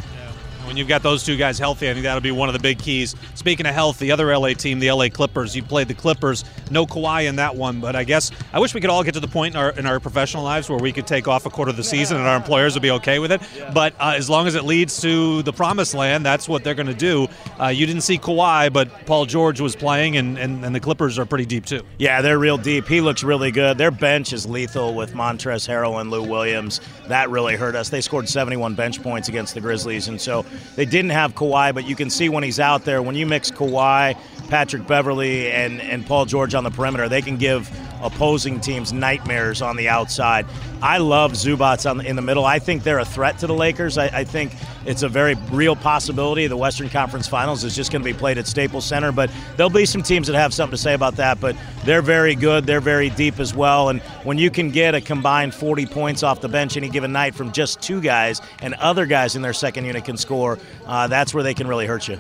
when 0.66 0.78
you've 0.78 0.88
got 0.88 1.04
those 1.04 1.24
two 1.24 1.38
guys 1.38 1.60
healthy, 1.60 1.90
I 1.90 1.94
think 1.94 2.04
that'll 2.04 2.22
be 2.22 2.32
one 2.32 2.50
of 2.50 2.54
the 2.54 2.60
big 2.60 2.80
keys. 2.80 3.16
Speaking 3.36 3.66
of 3.66 3.74
health, 3.74 4.00
the 4.00 4.12
other 4.12 4.36
LA 4.36 4.54
team, 4.54 4.80
the 4.80 4.92
LA 4.92 5.10
Clippers, 5.10 5.56
you 5.56 5.64
played 5.64 5.88
the 5.88 5.94
Clippers. 5.94 6.46
No 6.70 6.86
Kawhi 6.86 7.28
in 7.28 7.36
that 7.38 7.56
one, 7.56 7.80
but 7.80 7.96
I 7.96 8.04
guess 8.04 8.32
I 8.54 8.60
wish 8.60 8.74
we 8.74 8.82
could 8.82 8.90
all 8.90 9.04
get 9.04 9.14
to 9.16 9.20
the 9.20 9.28
point 9.28 9.56
in 9.56 9.60
our, 9.60 9.72
in 9.72 9.86
our 9.86 10.00
professional 10.00 10.44
lives 10.44 10.70
where 10.70 10.80
we 10.80 10.92
could 10.92 11.08
take 11.08 11.28
off 11.28 11.46
a 11.46 11.50
quarter 11.50 11.72
of 11.72 11.78
the 11.78 11.84
season 11.84 12.18
and 12.18 12.28
our 12.28 12.38
employers 12.38 12.74
would 12.74 12.82
be 12.82 12.92
okay 12.92 13.20
with 13.20 13.32
it. 13.32 13.42
But 13.74 13.94
uh, 14.00 14.14
as 14.16 14.30
long 14.30 14.48
as 14.48 14.56
it 14.56 14.64
leads 14.64 15.02
to 15.02 15.42
the 15.44 15.54
promised 15.54 15.94
land, 15.94 16.26
that's 16.26 16.48
what 16.48 16.64
they're 16.64 16.76
going 16.76 16.88
to 16.88 16.94
do. 16.94 17.28
Uh, 17.60 17.68
you 17.68 17.86
didn't 17.86 18.02
see 18.02 18.18
Kawhi, 18.18 18.72
but 18.72 19.06
Paul 19.06 19.26
George 19.26 19.60
was 19.60 19.76
playing, 19.76 20.18
and, 20.18 20.38
and, 20.38 20.64
and 20.64 20.76
the 20.76 20.80
Clippers 20.80 21.20
are 21.20 21.26
pretty 21.26 21.46
deep 21.46 21.66
too. 21.66 21.82
Yeah, 21.98 22.22
they're 22.22 22.40
real 22.40 22.58
deep. 22.58 22.88
He 22.88 23.02
looks 23.02 23.24
really 23.24 23.52
good. 23.52 23.78
Their 23.78 23.92
bench 23.92 24.34
is 24.34 24.46
lethal 24.46 24.94
with 24.94 25.14
Montrezl 25.14 25.68
Harrell 25.68 26.00
and 26.00 26.10
Lou 26.10 26.24
Williams. 26.24 26.82
That 27.08 27.30
really 27.30 27.56
hurt 27.56 27.76
us. 27.76 27.90
They 27.90 28.02
scored 28.02 28.30
71 28.30 28.76
bench 28.76 29.02
points 29.04 29.28
against 29.30 29.54
the 29.54 29.62
Grizzlies, 29.62 30.08
and 30.08 30.20
so 30.20 30.46
they 30.76 30.86
didn't 30.86 31.12
have 31.12 31.36
Kawhi, 31.36 31.74
but 31.74 31.88
you 31.88 31.96
can 31.96 32.10
see 32.10 32.30
when 32.30 32.44
he's 32.44 32.60
out 32.60 32.86
there, 32.86 33.02
when 33.02 33.16
you 33.16 33.26
mix 33.26 33.52
Kawhi, 33.52 34.18
Patrick 34.50 34.88
Beverley, 34.88 35.52
and, 35.52 35.82
and 35.82 36.06
Paul 36.06 36.26
George 36.26 36.54
on 36.56 36.64
the 36.64 36.72
perimeter, 36.72 37.08
they 37.10 37.22
can 37.22 37.38
give 37.38 37.70
opposing 38.02 38.60
teams 38.60 38.92
nightmares 38.92 39.62
on 39.62 39.76
the 39.76 39.90
outside. 39.90 40.46
I 40.82 40.98
love 40.98 41.34
Zubac 41.34 41.90
on 41.90 42.02
in 42.02 42.16
the 42.16 42.22
middle. 42.22 42.46
I 42.46 42.60
think 42.60 42.84
they're 42.84 43.00
a 43.00 43.06
threat 43.06 43.40
to 43.40 43.48
the 43.48 43.54
Lakers. 43.54 43.98
I, 43.98 44.06
I 44.08 44.24
think 44.24 44.54
it's 44.86 45.04
a 45.04 45.10
very 45.10 45.36
real 45.52 45.76
possibility. 45.76 46.48
The 46.48 46.58
Western 46.58 46.90
Conference 46.90 47.28
Finals 47.28 47.64
is 47.64 47.76
just 47.76 47.92
going 47.92 48.02
to 48.02 48.06
be 48.06 48.18
played 48.18 48.38
at 48.38 48.48
Staples 48.48 48.86
Center, 48.86 49.12
but 49.12 49.30
there'll 49.56 49.70
be 49.70 49.86
some 49.86 50.02
teams 50.02 50.28
that 50.28 50.36
have 50.36 50.54
something 50.54 50.76
to 50.76 50.82
say 50.82 50.94
about 50.94 51.16
that. 51.18 51.40
But 51.40 51.56
they're 51.84 52.02
very 52.02 52.36
good. 52.36 52.66
They're 52.66 52.82
very 52.82 53.10
deep 53.10 53.40
as 53.40 53.54
well. 53.54 53.90
And 53.90 54.02
when 54.24 54.38
you 54.38 54.50
can 54.50 54.72
get 54.72 54.96
a 54.96 55.02
combined 55.02 55.54
40 55.54 55.86
points 55.86 56.24
off 56.24 56.42
the 56.42 56.50
bench 56.50 56.78
any 56.78 56.90
given 56.90 57.12
night 57.12 57.36
from 57.36 57.52
just 57.52 57.82
two 57.82 58.02
guys, 58.02 58.42
and 58.62 58.74
other 58.76 59.06
guys 59.06 59.36
in 59.36 59.42
their 59.42 59.54
second 59.54 59.86
unit 59.86 60.06
can 60.06 60.18
score, 60.18 60.60
uh, 60.86 61.08
that's 61.08 61.34
where 61.34 61.44
they 61.44 61.54
can 61.54 61.68
really 61.68 61.86
hurt 61.86 62.08
you. 62.08 62.18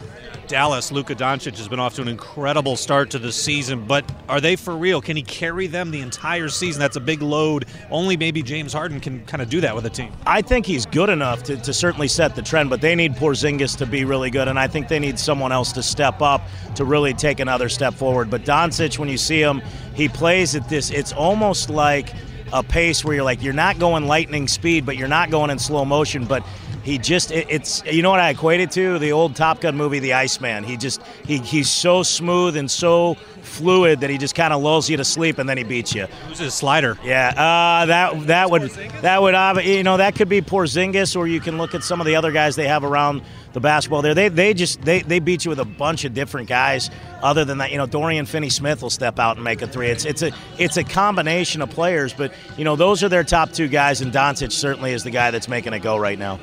Dallas, 0.51 0.91
Luka 0.91 1.15
Doncic 1.15 1.57
has 1.57 1.69
been 1.69 1.79
off 1.79 1.95
to 1.95 2.01
an 2.01 2.09
incredible 2.09 2.75
start 2.75 3.09
to 3.11 3.19
the 3.19 3.31
season, 3.31 3.85
but 3.85 4.03
are 4.27 4.41
they 4.41 4.57
for 4.57 4.75
real? 4.75 4.99
Can 4.99 5.15
he 5.15 5.23
carry 5.23 5.65
them 5.67 5.91
the 5.91 6.01
entire 6.01 6.49
season? 6.49 6.79
That's 6.79 6.97
a 6.97 7.01
big 7.01 7.21
load. 7.21 7.67
Only 7.89 8.17
maybe 8.17 8.43
James 8.43 8.73
Harden 8.73 8.99
can 8.99 9.25
kind 9.25 9.41
of 9.41 9.49
do 9.49 9.61
that 9.61 9.73
with 9.73 9.85
a 9.85 9.89
team. 9.89 10.11
I 10.25 10.41
think 10.41 10.65
he's 10.65 10.85
good 10.85 11.09
enough 11.09 11.43
to, 11.43 11.55
to 11.55 11.73
certainly 11.73 12.09
set 12.09 12.35
the 12.35 12.41
trend, 12.51 12.69
but 12.69 12.81
they 12.81 12.95
need 12.95 13.13
Porzingis 13.13 13.77
to 13.77 13.86
be 13.86 14.03
really 14.03 14.30
good, 14.30 14.50
and 14.50 14.59
I 14.59 14.68
think 14.68 14.89
they 14.89 15.00
need 15.00 15.18
someone 15.18 15.53
else 15.53 15.71
to 15.71 15.81
step 15.81 16.21
up 16.21 16.42
to 16.75 16.83
really 16.83 17.13
take 17.13 17.39
another 17.39 17.69
step 17.69 17.94
forward. 17.94 18.30
But 18.30 18.44
Doncic, 18.44 19.00
when 19.00 19.07
you 19.07 19.18
see 19.18 19.42
him, 19.42 19.62
he 19.95 20.09
plays 20.09 20.53
at 20.53 20.68
this, 20.68 20.92
it's 20.92 21.13
almost 21.13 21.69
like 21.69 22.13
a 22.51 22.62
pace 22.62 23.06
where 23.06 23.15
you're 23.15 23.24
like, 23.24 23.42
you're 23.42 23.53
not 23.53 23.80
going 23.80 24.06
lightning 24.06 24.50
speed, 24.50 24.86
but 24.86 24.98
you're 24.98 25.07
not 25.07 25.31
going 25.31 25.50
in 25.50 25.59
slow 25.59 25.86
motion, 25.86 26.25
but 26.25 26.44
he 26.83 26.97
just 26.97 27.31
it, 27.31 27.47
it's 27.49 27.83
you 27.85 28.01
know 28.01 28.09
what 28.09 28.19
I 28.19 28.29
equate 28.29 28.59
it 28.59 28.71
to 28.71 28.99
the 28.99 29.11
old 29.11 29.35
Top 29.35 29.61
Gun 29.61 29.75
movie 29.77 29.99
The 29.99 30.13
Iceman. 30.13 30.63
He 30.63 30.77
just 30.77 31.01
he 31.25 31.37
he's 31.37 31.69
so 31.69 32.03
smooth 32.03 32.57
and 32.57 32.69
so 32.69 33.15
fluid 33.41 33.99
that 34.01 34.09
he 34.09 34.17
just 34.17 34.35
kind 34.35 34.53
of 34.53 34.61
lulls 34.61 34.89
you 34.89 34.97
to 34.97 35.03
sleep 35.03 35.37
and 35.37 35.47
then 35.47 35.57
he 35.57 35.63
beats 35.63 35.93
you. 35.93 36.05
Who's 36.27 36.39
his 36.39 36.53
slider? 36.53 36.97
Yeah, 37.03 37.29
uh, 37.29 37.85
that 37.87 38.27
that 38.27 38.51
would 38.51 38.69
that 39.01 39.21
would 39.21 39.65
you 39.65 39.83
know 39.83 39.97
that 39.97 40.15
could 40.15 40.29
be 40.29 40.41
Porzingis 40.41 41.15
or 41.15 41.27
you 41.27 41.39
can 41.39 41.57
look 41.57 41.75
at 41.75 41.83
some 41.83 41.99
of 41.99 42.07
the 42.07 42.15
other 42.15 42.31
guys 42.31 42.55
they 42.55 42.67
have 42.67 42.83
around 42.83 43.21
the 43.53 43.59
basketball 43.59 44.01
there. 44.01 44.13
They 44.13 44.29
they 44.29 44.53
just 44.53 44.81
they, 44.81 45.01
they 45.01 45.19
beat 45.19 45.45
you 45.45 45.49
with 45.49 45.59
a 45.59 45.65
bunch 45.65 46.05
of 46.05 46.13
different 46.13 46.47
guys. 46.47 46.89
Other 47.21 47.45
than 47.45 47.59
that, 47.59 47.71
you 47.71 47.77
know, 47.77 47.85
Dorian 47.85 48.25
Finney-Smith 48.25 48.81
will 48.81 48.89
step 48.89 49.19
out 49.19 49.35
and 49.35 49.43
make 49.43 49.61
a 49.61 49.67
three. 49.67 49.89
It's 49.89 50.05
it's 50.05 50.21
a 50.21 50.31
it's 50.57 50.77
a 50.77 50.83
combination 50.83 51.61
of 51.61 51.69
players, 51.69 52.13
but 52.13 52.33
you 52.57 52.63
know 52.63 52.75
those 52.75 53.03
are 53.03 53.09
their 53.09 53.23
top 53.23 53.51
two 53.51 53.67
guys, 53.67 54.01
and 54.01 54.11
Doncic 54.11 54.51
certainly 54.51 54.93
is 54.93 55.03
the 55.03 55.11
guy 55.11 55.31
that's 55.31 55.47
making 55.47 55.73
it 55.73 55.79
go 55.79 55.97
right 55.97 56.17
now. 56.17 56.39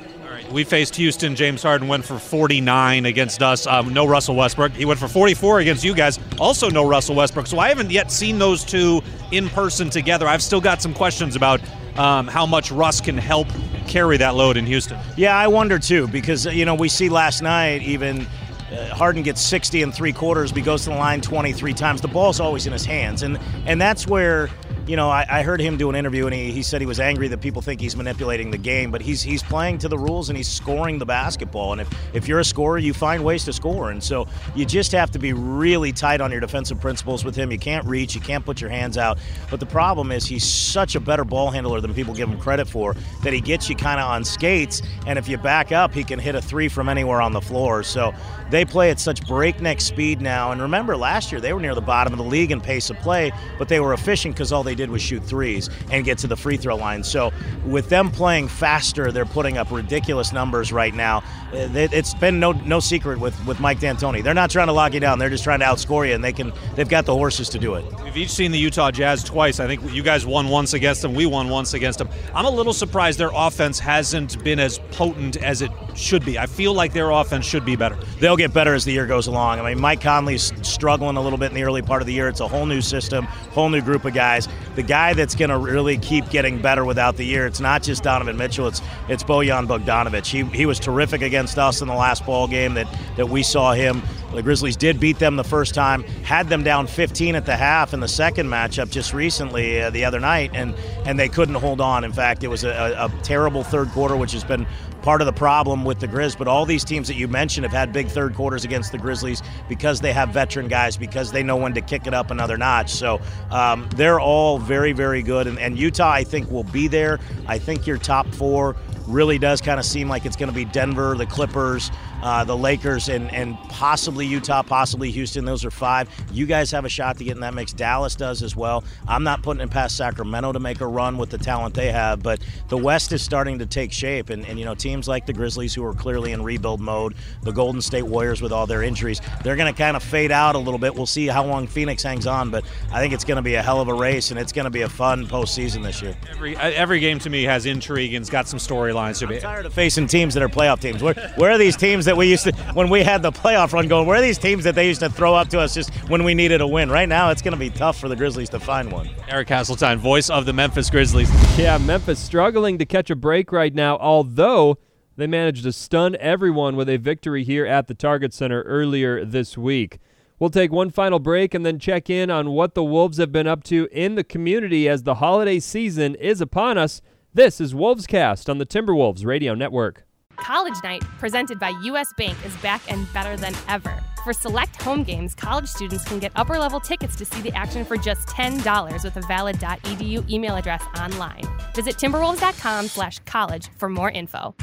We 0.51 0.63
faced 0.63 0.95
Houston. 0.95 1.35
James 1.35 1.61
Harden 1.61 1.87
went 1.87 2.05
for 2.05 2.17
49 2.17 3.05
against 3.05 3.41
us. 3.41 3.67
Um, 3.67 3.93
no 3.93 4.05
Russell 4.05 4.35
Westbrook. 4.35 4.71
He 4.71 4.85
went 4.85 4.99
for 4.99 5.07
44 5.07 5.59
against 5.59 5.83
you 5.83 5.93
guys. 5.93 6.19
Also 6.39 6.69
no 6.69 6.87
Russell 6.87 7.15
Westbrook. 7.15 7.47
So 7.47 7.59
I 7.59 7.69
haven't 7.69 7.91
yet 7.91 8.11
seen 8.11 8.39
those 8.39 8.63
two 8.63 9.01
in 9.31 9.49
person 9.49 9.89
together. 9.89 10.27
I've 10.27 10.43
still 10.43 10.61
got 10.61 10.81
some 10.81 10.93
questions 10.93 11.35
about 11.35 11.61
um, 11.97 12.27
how 12.27 12.45
much 12.45 12.71
Russ 12.71 13.01
can 13.01 13.17
help 13.17 13.47
carry 13.87 14.17
that 14.17 14.35
load 14.35 14.57
in 14.57 14.65
Houston. 14.65 14.97
Yeah, 15.17 15.37
I 15.37 15.47
wonder 15.47 15.77
too 15.79 16.07
because 16.07 16.45
you 16.45 16.65
know 16.65 16.75
we 16.75 16.89
see 16.89 17.09
last 17.09 17.41
night 17.41 17.81
even. 17.81 18.25
Uh, 18.71 18.93
Harden 18.93 19.23
gets 19.23 19.41
60 19.41 19.81
and 19.81 19.91
three 19.91 20.13
quarters, 20.13 20.51
but 20.51 20.57
he 20.59 20.63
goes 20.63 20.83
to 20.83 20.91
the 20.91 20.95
line 20.95 21.21
23 21.21 21.73
times. 21.73 22.01
The 22.01 22.07
ball's 22.07 22.39
always 22.39 22.67
in 22.67 22.73
his 22.73 22.85
hands, 22.85 23.23
and 23.23 23.39
and 23.65 23.81
that's 23.81 24.05
where 24.05 24.51
you 24.89 24.95
know, 24.95 25.07
I, 25.11 25.23
I, 25.29 25.43
heard 25.43 25.61
him 25.61 25.77
do 25.77 25.91
an 25.91 25.95
interview 25.95 26.25
and 26.25 26.33
he, 26.33 26.51
he 26.51 26.63
said 26.63 26.81
he 26.81 26.87
was 26.87 26.99
angry 26.99 27.27
that 27.27 27.41
people 27.41 27.61
think 27.61 27.79
he's 27.79 27.95
manipulating 27.95 28.49
the 28.49 28.57
game, 28.57 28.89
but 28.89 29.01
he's 29.01 29.21
he's 29.21 29.43
playing 29.43 29.77
to 29.79 29.87
the 29.87 29.99
rules 29.99 30.29
and 30.29 30.37
he's 30.37 30.47
scoring 30.47 30.97
the 30.97 31.05
basketball. 31.05 31.73
And 31.73 31.81
if, 31.81 32.15
if 32.15 32.27
you're 32.27 32.39
a 32.39 32.43
scorer, 32.43 32.79
you 32.79 32.91
find 32.95 33.23
ways 33.23 33.45
to 33.45 33.53
score. 33.53 33.91
And 33.91 34.03
so 34.03 34.27
you 34.55 34.65
just 34.65 34.91
have 34.93 35.11
to 35.11 35.19
be 35.19 35.31
really 35.31 35.93
tight 35.93 36.21
on 36.21 36.31
your 36.31 36.39
defensive 36.39 36.81
principles 36.81 37.23
with 37.23 37.35
him. 37.35 37.51
You 37.51 37.59
can't 37.59 37.85
reach, 37.85 38.15
you 38.15 38.21
can't 38.21 38.43
put 38.43 38.59
your 38.59 38.71
hands 38.71 38.97
out. 38.97 39.19
But 39.51 39.59
the 39.59 39.67
problem 39.67 40.11
is 40.11 40.25
he's 40.25 40.43
such 40.43 40.95
a 40.95 40.99
better 40.99 41.23
ball 41.23 41.51
handler 41.51 41.81
than 41.81 41.93
people 41.93 42.15
give 42.15 42.27
him 42.27 42.39
credit 42.39 42.67
for 42.67 42.95
that 43.21 43.31
he 43.31 43.41
gets 43.41 43.69
you 43.69 43.75
kind 43.75 43.99
of 43.99 44.07
on 44.07 44.23
skates. 44.23 44.81
And 45.05 45.19
if 45.19 45.29
you 45.29 45.37
back 45.37 45.71
up, 45.71 45.93
he 45.93 46.03
can 46.03 46.17
hit 46.17 46.33
a 46.33 46.41
three 46.41 46.67
from 46.67 46.89
anywhere 46.89 47.21
on 47.21 47.31
the 47.31 47.41
floor. 47.41 47.83
So 47.83 48.11
they 48.49 48.65
play 48.65 48.89
at 48.89 48.99
such 48.99 49.27
breakneck 49.27 49.81
speed 49.81 50.19
now. 50.19 50.51
And 50.51 50.59
remember, 50.63 50.97
last 50.97 51.31
year 51.31 51.39
they 51.39 51.53
were 51.53 51.59
near 51.59 51.75
the 51.75 51.81
bottom 51.81 52.11
of 52.11 52.17
the 52.17 52.25
league 52.25 52.51
in 52.51 52.59
pace 52.59 52.89
of 52.89 52.97
play, 52.97 53.31
but 53.59 53.69
they 53.69 53.79
were 53.79 53.93
efficient 53.93 54.33
because 54.33 54.51
all 54.51 54.63
they 54.63 54.78
did 54.79 54.89
was 54.89 55.01
shoot 55.01 55.23
threes 55.23 55.69
and 55.91 56.05
get 56.05 56.17
to 56.19 56.27
the 56.27 56.37
free 56.37 56.55
throw 56.57 56.75
line. 56.75 57.03
So 57.03 57.31
with 57.65 57.89
them 57.89 58.09
playing 58.09 58.47
faster, 58.47 59.11
they're 59.11 59.25
putting 59.25 59.57
up 59.57 59.71
ridiculous 59.71 60.31
numbers 60.31 60.71
right 60.71 60.93
now. 60.93 61.21
It's 61.51 62.13
been 62.13 62.39
no 62.39 62.53
no 62.53 62.79
secret 62.79 63.19
with, 63.19 63.35
with 63.45 63.59
Mike 63.59 63.79
D'Antoni. 63.79 64.23
They're 64.23 64.33
not 64.33 64.49
trying 64.49 64.67
to 64.67 64.73
lock 64.73 64.93
you 64.93 64.99
down. 64.99 65.19
They're 65.19 65.29
just 65.29 65.43
trying 65.43 65.59
to 65.59 65.65
outscore 65.65 66.07
you, 66.07 66.13
and 66.13 66.23
they 66.23 66.31
can. 66.31 66.53
They've 66.75 66.87
got 66.87 67.05
the 67.05 67.13
horses 67.13 67.49
to 67.49 67.59
do 67.59 67.75
it. 67.75 67.85
We've 68.03 68.15
each 68.17 68.29
seen 68.29 68.51
the 68.51 68.59
Utah 68.59 68.91
Jazz 68.91 69.23
twice. 69.23 69.59
I 69.59 69.67
think 69.67 69.81
you 69.93 70.03
guys 70.03 70.25
won 70.25 70.47
once 70.47 70.73
against 70.73 71.01
them. 71.01 71.13
We 71.13 71.25
won 71.25 71.49
once 71.49 71.73
against 71.73 71.99
them. 71.99 72.09
I'm 72.33 72.45
a 72.45 72.49
little 72.49 72.73
surprised 72.73 73.19
their 73.19 73.31
offense 73.33 73.79
hasn't 73.79 74.41
been 74.43 74.59
as 74.59 74.79
potent 74.91 75.37
as 75.37 75.61
it 75.61 75.71
should 75.95 76.23
be. 76.23 76.37
I 76.37 76.45
feel 76.45 76.73
like 76.73 76.93
their 76.93 77.11
offense 77.11 77.45
should 77.45 77.65
be 77.65 77.75
better. 77.75 77.97
They'll 78.19 78.37
get 78.37 78.53
better 78.53 78.73
as 78.73 78.85
the 78.85 78.91
year 78.91 79.07
goes 79.07 79.27
along. 79.27 79.59
I 79.59 79.73
mean, 79.73 79.81
Mike 79.81 80.01
Conley's 80.01 80.53
struggling 80.61 81.17
a 81.17 81.21
little 81.21 81.39
bit 81.39 81.47
in 81.47 81.55
the 81.55 81.63
early 81.63 81.81
part 81.81 82.01
of 82.01 82.05
the 82.05 82.13
year. 82.13 82.29
It's 82.29 82.39
a 82.39 82.47
whole 82.47 82.65
new 82.65 82.81
system, 82.81 83.25
whole 83.25 83.69
new 83.69 83.81
group 83.81 84.05
of 84.05 84.13
guys. 84.13 84.47
The 84.79 84.83
guy 84.83 85.13
that's 85.13 85.35
going 85.35 85.49
to 85.49 85.57
really 85.57 85.97
keep 85.97 86.29
getting 86.29 86.61
better 86.61 86.85
without 86.85 87.17
the 87.17 87.25
year, 87.25 87.45
it's 87.45 87.59
not 87.59 87.83
just 87.83 88.01
Donovan 88.01 88.37
Mitchell, 88.37 88.65
it's 88.65 88.81
it's 89.09 89.25
Bojan 89.25 89.67
Bogdanovic. 89.67 90.25
He, 90.25 90.45
he 90.57 90.65
was 90.65 90.79
terrific 90.79 91.21
against 91.21 91.57
us 91.57 91.81
in 91.81 91.89
the 91.89 91.93
last 91.93 92.25
ball 92.25 92.47
game 92.47 92.75
that, 92.75 92.87
that 93.17 93.27
we 93.27 93.43
saw 93.43 93.73
him. 93.73 94.01
The 94.33 94.43
Grizzlies 94.43 94.77
did 94.77 94.99
beat 94.99 95.19
them 95.19 95.35
the 95.35 95.43
first 95.43 95.73
time, 95.73 96.03
had 96.23 96.49
them 96.49 96.63
down 96.63 96.87
15 96.87 97.35
at 97.35 97.45
the 97.45 97.55
half 97.55 97.93
in 97.93 97.99
the 97.99 98.07
second 98.07 98.47
matchup 98.47 98.91
just 98.91 99.13
recently 99.13 99.81
uh, 99.81 99.89
the 99.89 100.05
other 100.05 100.19
night, 100.19 100.51
and, 100.53 100.75
and 101.05 101.19
they 101.19 101.29
couldn't 101.29 101.55
hold 101.55 101.81
on. 101.81 102.03
In 102.03 102.13
fact, 102.13 102.43
it 102.43 102.47
was 102.47 102.63
a, 102.63 102.69
a 102.69 103.11
terrible 103.23 103.63
third 103.63 103.89
quarter, 103.89 104.15
which 104.15 104.31
has 104.33 104.43
been 104.43 104.67
part 105.01 105.21
of 105.21 105.25
the 105.25 105.33
problem 105.33 105.85
with 105.85 105.99
the 105.99 106.07
Grizz. 106.07 106.37
But 106.37 106.47
all 106.47 106.65
these 106.65 106.83
teams 106.83 107.07
that 107.07 107.15
you 107.15 107.27
mentioned 107.27 107.63
have 107.63 107.71
had 107.71 107.91
big 107.91 108.07
third 108.07 108.35
quarters 108.35 108.65
against 108.65 108.91
the 108.91 108.97
Grizzlies 108.97 109.41
because 109.67 110.01
they 110.01 110.13
have 110.13 110.29
veteran 110.29 110.67
guys, 110.67 110.97
because 110.97 111.31
they 111.31 111.43
know 111.43 111.57
when 111.57 111.73
to 111.73 111.81
kick 111.81 112.07
it 112.07 112.13
up 112.13 112.31
another 112.31 112.57
notch. 112.57 112.91
So 112.91 113.19
um, 113.51 113.89
they're 113.95 114.19
all 114.19 114.59
very, 114.59 114.91
very 114.91 115.23
good. 115.23 115.47
And, 115.47 115.57
and 115.59 115.77
Utah, 115.77 116.11
I 116.11 116.23
think, 116.23 116.51
will 116.51 116.63
be 116.63 116.87
there. 116.87 117.19
I 117.47 117.57
think 117.57 117.87
your 117.87 117.97
top 117.97 118.27
four 118.33 118.75
really 119.07 119.39
does 119.39 119.59
kind 119.61 119.79
of 119.79 119.85
seem 119.85 120.07
like 120.07 120.25
it's 120.25 120.35
going 120.35 120.49
to 120.49 120.55
be 120.55 120.65
Denver, 120.65 121.15
the 121.15 121.25
Clippers, 121.25 121.91
uh, 122.21 122.43
the 122.43 122.55
Lakers, 122.55 123.09
and, 123.09 123.31
and 123.33 123.57
possibly 123.69 124.25
Utah, 124.25 124.61
possibly 124.61 125.11
Houston. 125.11 125.45
Those 125.45 125.65
are 125.65 125.71
five. 125.71 126.09
You 126.31 126.45
guys 126.45 126.71
have 126.71 126.85
a 126.85 126.89
shot 126.89 127.17
to 127.17 127.23
get 127.23 127.35
in 127.35 127.41
that 127.41 127.53
mix. 127.53 127.73
Dallas 127.73 128.15
does 128.15 128.43
as 128.43 128.55
well. 128.55 128.83
I'm 129.07 129.23
not 129.23 129.41
putting 129.41 129.61
it 129.61 129.69
past 129.69 129.97
Sacramento 129.97 130.53
to 130.53 130.59
make 130.59 130.81
a 130.81 130.87
run 130.87 131.17
with 131.17 131.29
the 131.29 131.37
talent 131.37 131.75
they 131.75 131.91
have, 131.91 132.21
but 132.21 132.39
the 132.67 132.77
West 132.77 133.11
is 133.11 133.21
starting 133.21 133.59
to 133.59 133.65
take 133.65 133.91
shape. 133.91 134.29
And, 134.29 134.45
and 134.45 134.59
you 134.59 134.65
know, 134.65 134.75
teams 134.75 135.07
like 135.07 135.25
the 135.25 135.33
Grizzlies, 135.33 135.73
who 135.73 135.83
are 135.83 135.93
clearly 135.93 136.31
in 136.31 136.43
rebuild 136.43 136.81
mode, 136.81 137.15
the 137.43 137.51
Golden 137.51 137.81
State 137.81 138.03
Warriors 138.03 138.41
with 138.41 138.51
all 138.51 138.67
their 138.67 138.83
injuries, 138.83 139.21
they're 139.43 139.55
going 139.55 139.71
to 139.73 139.77
kind 139.77 139.95
of 139.95 140.03
fade 140.03 140.31
out 140.31 140.55
a 140.55 140.59
little 140.59 140.79
bit. 140.79 140.95
We'll 140.95 141.05
see 141.05 141.27
how 141.27 141.45
long 141.45 141.67
Phoenix 141.67 142.03
hangs 142.03 142.27
on, 142.27 142.49
but 142.49 142.65
I 142.91 142.99
think 142.99 143.13
it's 143.13 143.23
going 143.23 143.37
to 143.37 143.41
be 143.41 143.55
a 143.55 143.61
hell 143.61 143.81
of 143.81 143.87
a 143.87 143.93
race, 143.93 144.31
and 144.31 144.39
it's 144.39 144.51
going 144.51 144.65
to 144.65 144.71
be 144.71 144.81
a 144.81 144.89
fun 144.89 145.27
postseason 145.27 145.83
this 145.83 146.01
year. 146.01 146.15
Every 146.29 146.55
every 146.57 146.99
game 146.99 147.19
to 147.19 147.29
me 147.29 147.43
has 147.43 147.65
intrigue 147.65 148.13
and 148.13 148.23
it's 148.23 148.29
got 148.29 148.47
some 148.47 148.59
storylines 148.59 149.19
to 149.19 149.27
be. 149.27 149.35
I'm 149.35 149.41
tired 149.41 149.65
of 149.65 149.73
facing 149.73 150.07
teams 150.07 150.33
that 150.33 150.43
are 150.43 150.49
playoff 150.49 150.79
teams. 150.79 151.01
Where, 151.01 151.13
where 151.35 151.51
are 151.51 151.57
these 151.57 151.75
teams 151.75 152.05
that 152.09 152.17
we 152.17 152.27
used 152.27 152.43
to 152.43 152.51
when 152.73 152.89
we 152.89 153.03
had 153.03 153.21
the 153.21 153.31
playoff 153.31 153.71
run 153.71 153.87
going? 153.87 154.07
Where 154.07 154.17
are 154.17 154.21
these 154.21 154.39
teams 154.39 154.63
that 154.63 154.73
they 154.73 154.87
used 154.87 155.01
to 155.01 155.09
throw 155.09 155.35
up 155.35 155.47
to 155.49 155.59
us 155.59 155.75
just 155.75 155.93
when 156.09 156.23
we 156.23 156.33
needed 156.33 156.59
a 156.59 156.67
win? 156.67 156.89
Right 156.89 157.07
now, 157.07 157.29
it's 157.29 157.43
going 157.43 157.53
to 157.53 157.59
be 157.59 157.69
tough 157.69 157.99
for 157.99 158.09
the 158.09 158.15
Grizzlies 158.15 158.49
to 158.49 158.59
find 158.59 158.91
one. 158.91 159.11
Eric 159.27 159.49
Hasseltine, 159.49 159.97
voice 159.97 160.31
of 160.31 160.47
the 160.47 160.53
Memphis 160.53 160.89
Grizzlies. 160.89 161.29
Yeah, 161.55 161.77
Memphis 161.77 162.19
struggling 162.19 162.79
to 162.79 162.85
catch 162.85 163.11
a 163.11 163.15
break 163.15 163.51
right 163.51 163.75
now, 163.75 163.95
although 163.97 164.79
they 165.17 165.27
managed 165.27 165.63
to 165.65 165.71
stun 165.71 166.17
everyone 166.19 166.75
with 166.75 166.89
a 166.89 166.97
victory 166.97 167.43
here 167.43 167.67
at 167.67 167.87
the 167.87 167.93
Target 167.93 168.33
Center 168.33 168.63
earlier 168.63 169.23
this 169.23 169.55
week. 169.55 169.99
We'll 170.39 170.49
take 170.49 170.71
one 170.71 170.89
final 170.89 171.19
break 171.19 171.53
and 171.53 171.63
then 171.63 171.77
check 171.77 172.09
in 172.09 172.31
on 172.31 172.49
what 172.49 172.73
the 172.73 172.83
Wolves 172.83 173.17
have 173.17 173.31
been 173.31 173.45
up 173.45 173.63
to 173.65 173.87
in 173.91 174.15
the 174.15 174.23
community 174.23 174.89
as 174.89 175.03
the 175.03 175.15
holiday 175.15 175.59
season 175.59 176.15
is 176.15 176.41
upon 176.41 176.79
us. 176.79 177.01
This 177.35 177.61
is 177.61 177.75
Wolves 177.75 178.07
Cast 178.07 178.49
on 178.49 178.57
the 178.57 178.65
Timberwolves 178.65 179.25
Radio 179.25 179.53
Network. 179.53 180.05
College 180.41 180.81
Night, 180.83 181.03
presented 181.19 181.59
by 181.59 181.69
U.S. 181.83 182.13
Bank, 182.17 182.37
is 182.45 182.55
back 182.57 182.81
and 182.89 183.11
better 183.13 183.35
than 183.35 183.53
ever. 183.67 184.01
For 184.23 184.33
select 184.33 184.81
home 184.81 185.03
games, 185.03 185.35
college 185.35 185.67
students 185.67 186.03
can 186.05 186.19
get 186.19 186.31
upper 186.35 186.57
level 186.57 186.79
tickets 186.79 187.15
to 187.17 187.25
see 187.25 187.41
the 187.41 187.53
action 187.53 187.85
for 187.85 187.97
just 187.97 188.27
$10 188.29 189.03
with 189.03 189.17
a 189.17 189.21
valid 189.21 189.57
.edu 189.57 190.27
email 190.29 190.55
address 190.55 190.83
online. 190.99 191.43
Visit 191.75 191.95
timberwolves.com 191.95 192.87
slash 192.87 193.19
college 193.19 193.69
for 193.77 193.89
more 193.89 194.11
info. 194.11 194.55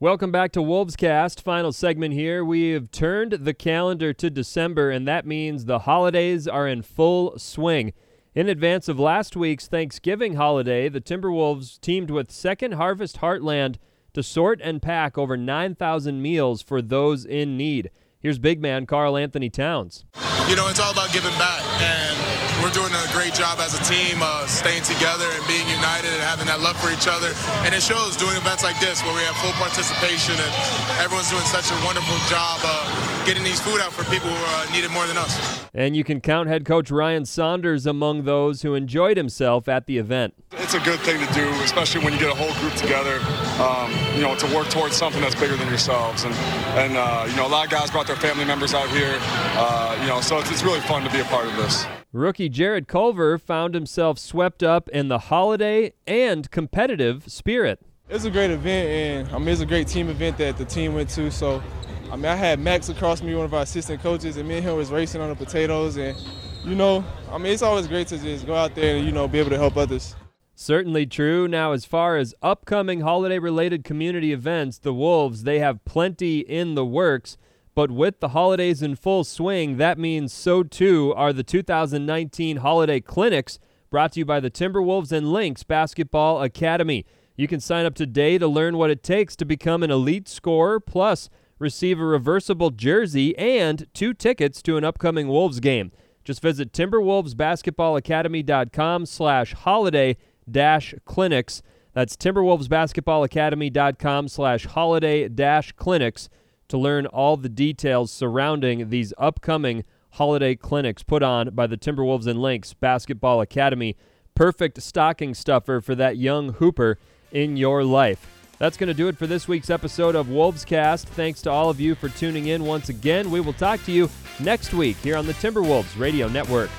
Welcome 0.00 0.32
back 0.32 0.52
to 0.52 0.60
Wolvescast. 0.60 1.40
Final 1.40 1.72
segment 1.72 2.12
here. 2.12 2.44
We 2.44 2.70
have 2.70 2.90
turned 2.90 3.32
the 3.32 3.54
calendar 3.54 4.12
to 4.14 4.28
December, 4.28 4.90
and 4.90 5.06
that 5.06 5.26
means 5.26 5.64
the 5.64 5.80
holidays 5.80 6.48
are 6.48 6.66
in 6.66 6.82
full 6.82 7.38
swing. 7.38 7.92
In 8.34 8.48
advance 8.48 8.88
of 8.88 9.00
last 9.00 9.36
week's 9.36 9.68
Thanksgiving 9.68 10.34
holiday, 10.34 10.90
the 10.90 11.00
Timberwolves 11.00 11.80
teamed 11.80 12.10
with 12.10 12.30
Second 12.30 12.72
Harvest 12.72 13.20
Heartland 13.20 13.76
to 14.16 14.22
sort 14.22 14.62
and 14.64 14.80
pack 14.80 15.18
over 15.18 15.36
9,000 15.36 15.76
meals 16.22 16.62
for 16.62 16.80
those 16.80 17.26
in 17.26 17.54
need. 17.58 17.90
Here's 18.18 18.38
big 18.38 18.62
man 18.62 18.86
Carl 18.86 19.14
Anthony 19.14 19.50
Towns. 19.50 20.06
You 20.48 20.56
know, 20.56 20.72
it's 20.72 20.80
all 20.80 20.90
about 20.90 21.12
giving 21.12 21.36
back, 21.36 21.60
and 21.84 22.16
we're 22.64 22.72
doing 22.72 22.88
a 22.96 23.12
great 23.12 23.34
job 23.34 23.60
as 23.60 23.76
a 23.76 23.82
team, 23.84 24.16
uh, 24.24 24.46
staying 24.46 24.84
together 24.88 25.28
and 25.36 25.44
being 25.46 25.68
united 25.68 26.08
and 26.08 26.24
having 26.24 26.48
that 26.48 26.64
love 26.64 26.80
for 26.80 26.88
each 26.88 27.04
other. 27.04 27.36
And 27.68 27.76
it 27.76 27.84
shows 27.84 28.16
doing 28.16 28.40
events 28.40 28.64
like 28.64 28.80
this 28.80 29.04
where 29.04 29.12
we 29.12 29.20
have 29.20 29.36
full 29.36 29.52
participation 29.60 30.32
and 30.32 30.52
everyone's 30.96 31.28
doing 31.28 31.44
such 31.44 31.68
a 31.68 31.76
wonderful 31.84 32.16
job 32.32 32.64
uh, 32.64 33.15
getting 33.26 33.42
these 33.42 33.60
food 33.60 33.80
out 33.80 33.92
for 33.92 34.04
people 34.04 34.28
who 34.30 34.36
uh, 34.36 34.72
need 34.72 34.84
it 34.84 34.90
more 34.90 35.06
than 35.06 35.16
us. 35.16 35.66
And 35.74 35.96
you 35.96 36.04
can 36.04 36.20
count 36.20 36.48
head 36.48 36.64
coach 36.64 36.90
Ryan 36.90 37.24
Saunders 37.24 37.84
among 37.84 38.22
those 38.22 38.62
who 38.62 38.74
enjoyed 38.74 39.16
himself 39.16 39.68
at 39.68 39.86
the 39.86 39.98
event. 39.98 40.34
It's 40.52 40.74
a 40.74 40.80
good 40.80 41.00
thing 41.00 41.24
to 41.26 41.34
do, 41.34 41.48
especially 41.62 42.04
when 42.04 42.12
you 42.12 42.20
get 42.20 42.30
a 42.30 42.34
whole 42.34 42.54
group 42.60 42.74
together, 42.74 43.18
um, 43.60 43.92
you 44.14 44.22
know, 44.22 44.36
to 44.36 44.54
work 44.54 44.68
towards 44.68 44.96
something 44.96 45.20
that's 45.20 45.34
bigger 45.34 45.56
than 45.56 45.68
yourselves. 45.68 46.24
And, 46.24 46.34
and 46.78 46.96
uh, 46.96 47.26
you 47.28 47.36
know, 47.36 47.46
a 47.46 47.50
lot 47.50 47.64
of 47.64 47.70
guys 47.70 47.90
brought 47.90 48.06
their 48.06 48.16
family 48.16 48.44
members 48.44 48.72
out 48.74 48.88
here, 48.90 49.18
uh, 49.20 49.98
you 50.00 50.06
know, 50.06 50.20
so 50.20 50.38
it's, 50.38 50.50
it's 50.52 50.62
really 50.62 50.80
fun 50.80 51.02
to 51.02 51.10
be 51.10 51.20
a 51.20 51.24
part 51.24 51.46
of 51.46 51.56
this. 51.56 51.84
Rookie 52.12 52.48
Jarrett 52.48 52.86
Culver 52.86 53.36
found 53.36 53.74
himself 53.74 54.18
swept 54.18 54.62
up 54.62 54.88
in 54.90 55.08
the 55.08 55.18
holiday 55.18 55.92
and 56.06 56.50
competitive 56.50 57.24
spirit. 57.30 57.80
It's 58.08 58.24
a 58.24 58.30
great 58.30 58.52
event, 58.52 58.88
and 58.88 59.34
I 59.34 59.38
mean, 59.38 59.48
it's 59.48 59.60
a 59.60 59.66
great 59.66 59.88
team 59.88 60.08
event 60.08 60.38
that 60.38 60.56
the 60.56 60.64
team 60.64 60.94
went 60.94 61.10
to. 61.10 61.28
So, 61.30 61.60
I 62.10 62.14
mean, 62.14 62.26
I 62.26 62.36
had 62.36 62.60
Max 62.60 62.88
across 62.88 63.20
me, 63.20 63.34
one 63.34 63.44
of 63.44 63.52
our 63.52 63.62
assistant 63.62 64.00
coaches, 64.00 64.36
and 64.36 64.48
me 64.48 64.56
and 64.58 64.64
him 64.64 64.76
was 64.76 64.90
racing 64.90 65.20
on 65.20 65.28
the 65.28 65.34
potatoes. 65.34 65.96
And, 65.96 66.16
you 66.64 66.76
know, 66.76 67.04
I 67.32 67.38
mean, 67.38 67.52
it's 67.52 67.62
always 67.62 67.88
great 67.88 68.06
to 68.08 68.18
just 68.18 68.46
go 68.46 68.54
out 68.54 68.74
there 68.76 68.96
and, 68.96 69.04
you 69.04 69.10
know, 69.10 69.26
be 69.26 69.40
able 69.40 69.50
to 69.50 69.58
help 69.58 69.76
others. 69.76 70.14
Certainly 70.54 71.06
true. 71.06 71.48
Now, 71.48 71.72
as 71.72 71.84
far 71.84 72.16
as 72.16 72.34
upcoming 72.40 73.00
holiday 73.00 73.38
related 73.38 73.82
community 73.82 74.32
events, 74.32 74.78
the 74.78 74.94
Wolves, 74.94 75.42
they 75.42 75.58
have 75.58 75.84
plenty 75.84 76.40
in 76.40 76.76
the 76.76 76.86
works. 76.86 77.36
But 77.74 77.90
with 77.90 78.20
the 78.20 78.28
holidays 78.28 78.82
in 78.82 78.96
full 78.96 79.24
swing, 79.24 79.76
that 79.76 79.98
means 79.98 80.32
so 80.32 80.62
too 80.62 81.12
are 81.14 81.32
the 81.32 81.42
2019 81.42 82.58
holiday 82.58 83.00
clinics 83.00 83.58
brought 83.90 84.12
to 84.12 84.20
you 84.20 84.24
by 84.24 84.40
the 84.40 84.50
Timberwolves 84.50 85.12
and 85.12 85.30
Lynx 85.30 85.62
Basketball 85.62 86.40
Academy. 86.40 87.04
You 87.36 87.46
can 87.46 87.60
sign 87.60 87.84
up 87.84 87.94
today 87.94 88.38
to 88.38 88.48
learn 88.48 88.78
what 88.78 88.90
it 88.90 89.02
takes 89.02 89.36
to 89.36 89.44
become 89.44 89.82
an 89.82 89.90
elite 89.90 90.26
scorer, 90.26 90.80
plus 90.80 91.28
receive 91.58 92.00
a 92.00 92.04
reversible 92.04 92.70
jersey 92.70 93.36
and 93.38 93.86
two 93.94 94.12
tickets 94.14 94.60
to 94.62 94.76
an 94.76 94.84
upcoming 94.84 95.28
Wolves 95.28 95.60
game. 95.60 95.92
Just 96.24 96.42
visit 96.42 96.72
timberwolvesbasketballacademy.com 96.72 99.06
slash 99.06 99.52
holiday 99.52 100.16
dash 100.50 100.94
clinics. 101.04 101.62
That's 101.92 102.16
timberwolvesbasketballacademy.com 102.16 104.28
slash 104.28 104.66
holiday 104.66 105.28
dash 105.28 105.72
clinics 105.72 106.28
to 106.68 106.76
learn 106.76 107.06
all 107.06 107.36
the 107.36 107.48
details 107.48 108.12
surrounding 108.12 108.90
these 108.90 109.12
upcoming 109.18 109.84
holiday 110.12 110.56
clinics 110.56 111.02
put 111.02 111.22
on 111.22 111.50
by 111.50 111.66
the 111.66 111.76
Timberwolves 111.76 112.26
and 112.26 112.40
Lynx 112.40 112.74
Basketball 112.74 113.40
Academy. 113.40 113.96
Perfect 114.34 114.82
stocking 114.82 115.34
stuffer 115.34 115.80
for 115.80 115.94
that 115.94 116.16
young 116.16 116.54
hooper 116.54 116.98
in 117.30 117.56
your 117.56 117.84
life. 117.84 118.35
That's 118.58 118.76
going 118.76 118.88
to 118.88 118.94
do 118.94 119.08
it 119.08 119.18
for 119.18 119.26
this 119.26 119.46
week's 119.46 119.68
episode 119.68 120.14
of 120.14 120.30
Wolves 120.30 120.64
Cast. 120.64 121.08
Thanks 121.08 121.42
to 121.42 121.50
all 121.50 121.68
of 121.68 121.80
you 121.80 121.94
for 121.94 122.08
tuning 122.08 122.46
in 122.46 122.64
once 122.64 122.88
again. 122.88 123.30
We 123.30 123.40
will 123.40 123.52
talk 123.52 123.84
to 123.84 123.92
you 123.92 124.08
next 124.40 124.72
week 124.72 124.96
here 124.98 125.16
on 125.16 125.26
the 125.26 125.34
Timberwolves 125.34 125.98
Radio 125.98 126.28
Network. 126.28 126.70